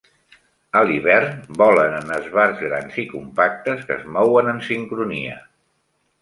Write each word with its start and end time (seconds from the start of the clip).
A 0.79 0.81
l'hivern 0.91 1.35
volen 1.61 1.97
en 1.97 2.13
esbarts 2.15 2.63
grans 2.69 2.97
i 3.05 3.05
compactes 3.13 3.85
que 3.91 3.95
es 4.01 4.09
mouen 4.17 4.51
en 4.55 4.65
sincronia. 4.71 5.39